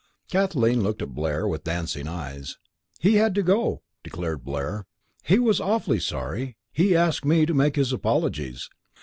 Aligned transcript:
Kathleen 0.31 0.81
looked 0.81 1.03
at 1.03 1.13
Blair 1.13 1.47
with 1.47 1.63
dancing 1.65 2.07
eyes. 2.07 2.57
"He 2.99 3.17
had 3.17 3.35
to 3.35 3.43
go," 3.43 3.83
declared 4.03 4.43
Blair. 4.43 4.87
"He 5.23 5.37
was 5.37 5.61
awfully 5.61 5.99
sorry. 5.99 6.57
He 6.71 6.95
asked 6.95 7.23
me 7.23 7.45
to 7.45 7.53
make 7.53 7.75
his 7.75 7.93
apologies." 7.93 8.67